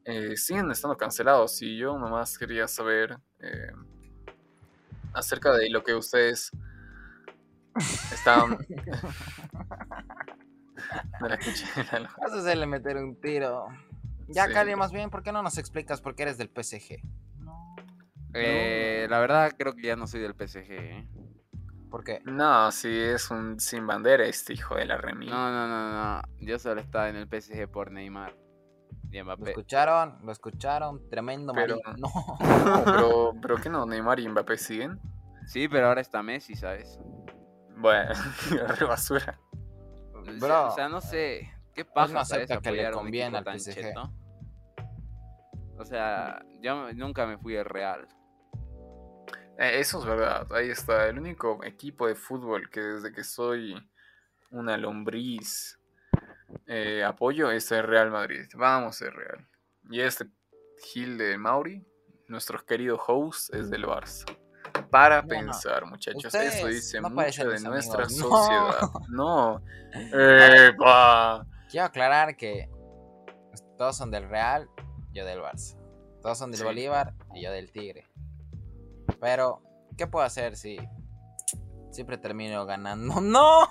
eh, 0.05 0.37
siguen 0.37 0.71
estando 0.71 0.95
cancelados. 0.97 1.61
Y 1.61 1.77
yo 1.77 1.97
nomás 1.97 2.37
quería 2.37 2.67
saber 2.67 3.17
eh, 3.39 3.71
acerca 5.13 5.51
de 5.53 5.69
lo 5.69 5.83
que 5.83 5.93
ustedes 5.93 6.51
estaban. 8.13 8.57
No 11.19 11.27
la 11.27 11.37
la- 11.99 12.09
Vas 12.17 12.31
a 12.33 12.39
hacerle 12.39 12.65
meter 12.65 12.97
un 12.97 13.19
tiro. 13.19 13.67
Ya, 14.29 14.45
Sí. 14.47 14.53
Cali, 14.53 14.75
más 14.75 14.91
bien, 14.91 15.09
¿por 15.09 15.23
qué 15.23 15.31
no 15.31 15.41
nos 15.43 15.57
explicas 15.57 16.01
por 16.01 16.15
qué 16.15 16.23
eres 16.23 16.37
del 16.37 16.49
PSG? 16.49 17.01
No. 18.31 18.35
eh, 18.35 19.07
la 19.09 19.19
verdad 19.19 19.51
creo 19.57 19.73
que 19.75 19.83
ya 19.87 19.95
no 19.95 20.05
soy 20.07 20.21
del 20.21 20.35
PSG, 20.35 20.71
¿eh? 20.71 21.07
¿Por 21.89 22.03
qué? 22.03 22.21
No, 22.25 22.71
sí, 22.71 22.87
es 22.95 23.31
un 23.31 23.59
sin 23.59 23.87
bandera 23.87 24.23
este 24.25 24.53
hijo 24.53 24.75
de 24.75 24.85
la 24.85 24.97
remi. 24.97 25.25
No, 25.27 25.49
no, 25.51 25.67
no, 25.67 25.91
no. 25.91 26.21
Yo 26.39 26.59
solo 26.59 26.79
estaba 26.81 27.09
en 27.09 27.15
el 27.15 27.27
PSG 27.27 27.67
por 27.67 27.91
Neymar 27.91 28.35
y 29.11 29.17
¿Lo 29.17 29.25
Mbappé. 29.25 29.49
escucharon? 29.49 30.19
¿Lo 30.23 30.31
escucharon? 30.31 31.09
Tremendo 31.09 31.51
Pero-. 31.53 31.79
No. 31.97 32.07
No, 32.39 32.83
pero, 32.85 33.33
pero 33.41 33.55
¿qué 33.57 33.69
no? 33.71 33.85
¿Neymar 33.87 34.19
y 34.19 34.29
Mbappé 34.29 34.57
siguen? 34.57 34.99
Sí, 35.47 35.67
pero 35.67 35.87
ahora 35.87 36.01
está 36.01 36.21
Messi, 36.21 36.53
¿sabes? 36.55 36.99
Bueno, 37.75 38.11
re 38.79 38.85
basura. 38.85 39.39
O 40.13 40.23
sea- 40.23 40.33
Bro. 40.39 40.67
O 40.67 40.71
sea, 40.75 40.89
no 40.89 41.01
sé. 41.01 41.51
¿Qué 41.73 41.83
no 41.85 41.93
pasa, 41.93 42.23
¿sabes? 42.25 42.51
acepta 42.51 42.61
que 42.69 42.75
le 42.75 42.91
conviene 42.91 43.35
al 43.39 43.43
PSG. 43.45 43.73
cheto. 43.73 44.13
O 45.79 45.85
sea, 45.85 46.43
yo 46.61 46.93
nunca 46.93 47.25
me 47.25 47.37
fui 47.39 47.57
al 47.57 47.65
Real. 47.65 48.07
Eh, 49.59 49.79
Eso 49.79 49.99
es 49.99 50.05
verdad, 50.05 50.47
ahí 50.53 50.69
está. 50.69 51.07
El 51.07 51.19
único 51.19 51.63
equipo 51.63 52.07
de 52.07 52.15
fútbol 52.15 52.69
que 52.69 52.79
desde 52.81 53.11
que 53.11 53.23
soy 53.23 53.75
una 54.51 54.77
lombriz 54.77 55.77
eh, 56.65 57.03
apoyo 57.03 57.51
es 57.51 57.71
el 57.71 57.83
Real 57.83 58.09
Madrid. 58.09 58.45
Vamos, 58.55 59.01
el 59.01 59.11
Real. 59.13 59.45
Y 59.89 60.01
este 60.01 60.25
Gil 60.83 61.17
de 61.17 61.37
Mauri, 61.37 61.85
nuestro 62.27 62.63
querido 62.65 62.97
host, 63.05 63.53
es 63.53 63.69
del 63.69 63.85
Barça. 63.85 64.25
Para 64.89 65.23
pensar, 65.23 65.85
muchachos. 65.85 66.25
ustedes 66.25 66.55
Eso 66.55 66.67
dice 66.67 67.01
no 67.01 67.09
mucho 67.09 67.49
de 67.49 67.59
nuestra 67.59 68.05
amigos, 68.05 68.29
sociedad. 68.29 68.89
No. 69.09 69.61
¡Epa! 70.13 71.45
Quiero 71.69 71.85
aclarar 71.87 72.35
que 72.37 72.69
todos 73.77 73.97
son 73.97 74.09
del 74.11 74.27
Real, 74.29 74.67
yo 75.11 75.25
del 75.25 75.39
Barça. 75.39 75.75
Todos 76.21 76.37
son 76.37 76.51
del 76.51 76.59
Sí. 76.59 76.65
Bolívar 76.65 77.13
y 77.33 77.43
yo 77.43 77.51
del 77.51 77.71
Tigre. 77.71 78.07
Pero, 79.21 79.61
¿qué 79.97 80.07
puedo 80.07 80.25
hacer 80.25 80.55
si 80.55 80.77
siempre 81.91 82.17
termino 82.17 82.65
ganando? 82.65 83.15
¡No! 83.21 83.67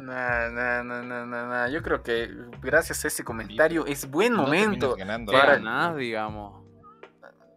Nah, 0.00 0.48
nah, 0.50 0.82
nah. 0.82 1.68
Yo 1.68 1.82
creo 1.82 2.02
que 2.02 2.30
gracias 2.60 3.04
a 3.04 3.08
ese 3.08 3.24
comentario 3.24 3.86
es 3.86 4.08
buen 4.10 4.32
No 4.34 4.44
terminas 4.44 4.66
momento. 4.66 4.96
ganando. 4.96 5.32
¿Qué 5.32 5.38
Para- 5.38 5.52
ganás, 5.54 5.96
digamos? 5.96 6.64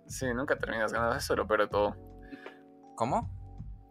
Sí, 0.08 0.26
nunca 0.34 0.58
terminas 0.58 0.94
ganando 0.94 1.16
eso, 1.18 1.36
lo 1.36 1.46
peor 1.48 1.62
de 1.62 1.68
todo. 1.68 1.96
¿Cómo? 2.96 3.36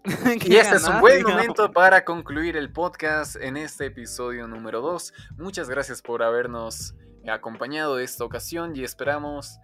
Y 0.45 0.57
este 0.57 0.77
es 0.77 0.87
un 0.89 1.01
buen 1.01 1.23
momento 1.25 1.73
para 1.73 2.05
concluir 2.05 2.57
el 2.57 2.73
podcast 2.73 3.35
en 3.37 3.57
este 3.57 3.87
episodio 3.87 4.47
número 4.47 4.81
2. 4.81 5.13
Muchas 5.37 5.69
gracias 5.69 6.01
por 6.01 6.23
habernos 6.23 6.95
acompañado 7.29 7.99
esta 7.99 8.25
ocasión 8.25 8.77
y 8.77 8.85
esperamos 8.85 9.59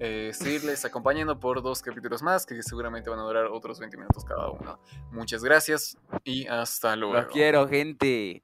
eh, 0.00 0.30
seguirles 0.32 0.84
acompañando 0.84 1.38
por 1.38 1.62
dos 1.62 1.82
capítulos 1.82 2.22
más 2.22 2.46
que 2.46 2.62
seguramente 2.62 3.10
van 3.10 3.18
a 3.18 3.22
durar 3.22 3.46
otros 3.46 3.78
20 3.78 3.96
minutos 3.96 4.24
cada 4.24 4.50
uno. 4.50 4.80
Muchas 5.10 5.42
gracias 5.44 5.96
y 6.24 6.46
hasta 6.46 6.96
luego. 6.96 7.14
Los 7.14 7.26
quiero, 7.26 7.68
gente. 7.68 8.42